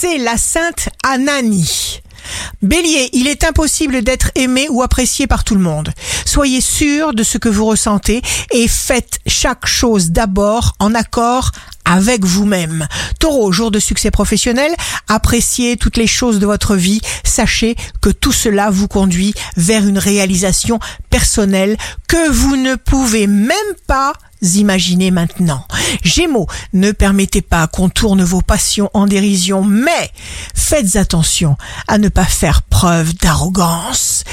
c'est 0.00 0.18
la 0.18 0.36
sainte 0.36 0.90
Anani. 1.04 2.00
Bélier, 2.62 3.08
il 3.14 3.26
est 3.26 3.42
impossible 3.42 4.02
d'être 4.02 4.30
aimé 4.36 4.68
ou 4.70 4.82
apprécié 4.82 5.26
par 5.26 5.42
tout 5.42 5.56
le 5.56 5.60
monde. 5.60 5.92
Soyez 6.24 6.60
sûr 6.60 7.14
de 7.14 7.24
ce 7.24 7.36
que 7.36 7.48
vous 7.48 7.64
ressentez 7.64 8.22
et 8.52 8.68
faites 8.68 9.18
chaque 9.26 9.66
chose 9.66 10.10
d'abord 10.10 10.74
en 10.78 10.94
accord 10.94 11.50
avec 11.84 12.24
vous-même. 12.24 12.86
Taureau, 13.18 13.50
jour 13.50 13.72
de 13.72 13.80
succès 13.80 14.12
professionnel, 14.12 14.72
appréciez 15.08 15.76
toutes 15.76 15.96
les 15.96 16.06
choses 16.06 16.38
de 16.38 16.46
votre 16.46 16.76
vie. 16.76 17.00
Sachez 17.24 17.74
que 18.00 18.10
tout 18.10 18.32
cela 18.32 18.70
vous 18.70 18.86
conduit 18.86 19.34
vers 19.56 19.84
une 19.84 19.98
réalisation 19.98 20.78
personnelle 21.10 21.76
que 22.06 22.30
vous 22.30 22.56
ne 22.56 22.76
pouvez 22.76 23.26
même 23.26 23.56
pas 23.88 24.12
imaginer 24.42 25.10
maintenant. 25.10 25.64
Gémeaux, 26.02 26.46
ne 26.72 26.92
permettez 26.92 27.42
pas 27.42 27.66
qu'on 27.66 27.88
tourne 27.88 28.22
vos 28.22 28.42
passions 28.42 28.90
en 28.94 29.06
dérision, 29.06 29.62
mais 29.64 30.10
faites 30.54 30.96
attention 30.96 31.56
à 31.86 31.98
ne 31.98 32.08
pas 32.08 32.24
faire 32.24 32.62
preuve 32.62 33.14
d'arrogance. 33.14 34.24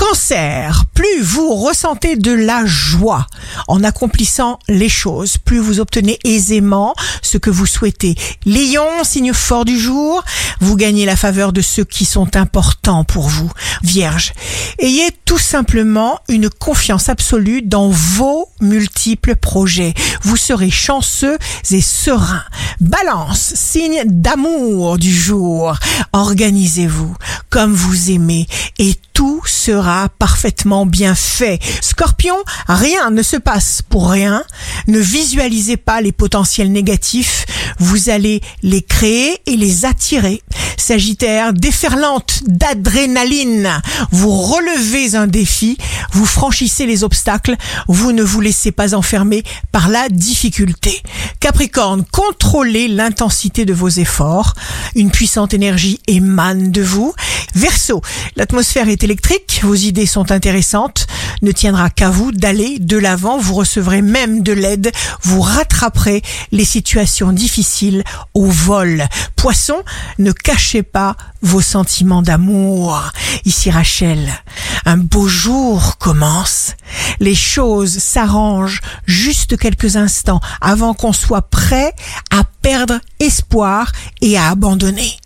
Cancer, 0.00 0.86
plus 0.94 1.20
vous 1.20 1.54
ressentez 1.54 2.16
de 2.16 2.32
la 2.32 2.64
joie 2.64 3.26
en 3.68 3.84
accomplissant 3.84 4.58
les 4.66 4.88
choses, 4.88 5.36
plus 5.36 5.58
vous 5.58 5.78
obtenez 5.78 6.18
aisément 6.24 6.94
ce 7.20 7.36
que 7.36 7.50
vous 7.50 7.66
souhaitez. 7.66 8.14
Lion, 8.46 9.04
signe 9.04 9.34
fort 9.34 9.66
du 9.66 9.78
jour, 9.78 10.24
vous 10.60 10.76
gagnez 10.76 11.06
la 11.06 11.16
faveur 11.16 11.52
de 11.52 11.60
ceux 11.60 11.84
qui 11.84 12.04
sont 12.04 12.36
importants 12.36 13.04
pour 13.04 13.28
vous. 13.28 13.50
Vierge, 13.82 14.32
ayez 14.78 15.10
tout 15.24 15.38
simplement 15.38 16.20
une 16.28 16.50
confiance 16.50 17.08
absolue 17.08 17.62
dans 17.62 17.88
vos 17.88 18.48
multiples 18.60 19.36
projets. 19.36 19.94
Vous 20.22 20.36
serez 20.36 20.70
chanceux 20.70 21.38
et 21.70 21.80
serein. 21.80 22.42
Balance, 22.80 23.52
signe 23.54 24.02
d'amour 24.06 24.98
du 24.98 25.12
jour. 25.12 25.74
Organisez-vous 26.12 27.16
comme 27.48 27.74
vous 27.74 28.10
aimez 28.10 28.46
et 28.78 28.94
tout 29.12 29.42
sera 29.44 30.08
parfaitement 30.08 30.86
bien 30.86 31.14
fait. 31.14 31.58
Scorpion, 31.82 32.36
rien 32.68 33.10
ne 33.10 33.22
se 33.22 33.36
passe 33.36 33.82
pour 33.82 34.10
rien. 34.10 34.44
Ne 34.86 34.98
visualisez 34.98 35.76
pas 35.76 36.00
les 36.00 36.12
potentiels 36.12 36.72
négatifs. 36.72 37.44
Vous 37.78 38.10
allez 38.10 38.40
les 38.62 38.82
créer 38.82 39.38
et 39.46 39.56
les 39.56 39.84
attirer. 39.84 40.42
Sagittaire, 40.76 41.52
déferlante 41.52 42.40
d'adrénaline. 42.46 43.82
Vous 44.10 44.30
relevez 44.30 45.14
un 45.14 45.26
défi, 45.26 45.76
vous 46.12 46.26
franchissez 46.26 46.86
les 46.86 47.04
obstacles, 47.04 47.56
vous 47.86 48.12
ne 48.12 48.22
vous 48.22 48.40
laissez 48.40 48.72
pas 48.72 48.94
enfermer 48.94 49.42
par 49.72 49.88
la 49.88 50.08
difficulté. 50.08 51.02
Capricorne, 51.38 52.04
contrôlez 52.10 52.88
l'intensité 52.88 53.64
de 53.64 53.74
vos 53.74 53.88
efforts. 53.88 54.54
Une 54.94 55.10
puissante 55.10 55.54
énergie 55.54 56.00
émane 56.06 56.72
de 56.72 56.82
vous. 56.82 57.14
Verseau, 57.54 58.00
l'atmosphère 58.36 58.88
est 58.88 59.02
électrique, 59.04 59.60
vos 59.62 59.74
idées 59.74 60.06
sont 60.06 60.30
intéressantes, 60.30 61.06
ne 61.42 61.52
tiendra 61.52 61.90
qu'à 61.90 62.10
vous 62.10 62.32
d'aller 62.32 62.78
de 62.78 62.96
l'avant, 62.96 63.38
vous 63.38 63.54
recevrez 63.54 64.02
même 64.02 64.42
de 64.42 64.52
l'aide, 64.52 64.92
vous 65.22 65.40
rattraperez 65.40 66.22
les 66.52 66.64
situations 66.64 67.32
difficiles 67.32 68.04
au 68.34 68.46
vol. 68.46 69.06
Poisson, 69.36 69.82
ne 70.18 70.32
cachez 70.32 70.82
pas 70.82 71.16
vos 71.42 71.60
sentiments 71.60 72.22
d'amour. 72.22 73.10
Ici 73.44 73.70
Rachel, 73.70 74.30
un 74.84 74.98
beau 74.98 75.28
jour 75.28 75.98
commence. 75.98 76.74
Les 77.20 77.34
choses 77.34 77.98
s'arrangent 77.98 78.80
juste 79.06 79.56
quelques 79.56 79.96
instants 79.96 80.40
avant 80.60 80.94
qu'on 80.94 81.12
soit 81.12 81.48
prêt 81.50 81.94
à 82.30 82.44
perdre 82.62 83.00
espoir 83.18 83.92
et 84.20 84.36
à 84.36 84.48
abandonner. 84.50 85.16